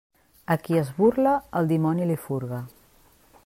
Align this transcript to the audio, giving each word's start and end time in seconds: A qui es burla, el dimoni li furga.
A 0.53 0.55
qui 0.61 0.79
es 0.79 0.89
burla, 1.01 1.33
el 1.61 1.69
dimoni 1.75 2.11
li 2.13 2.19
furga. 2.25 2.63